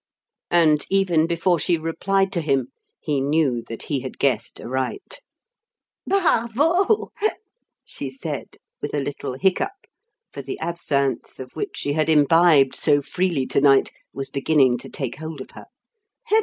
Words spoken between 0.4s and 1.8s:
'"And even before she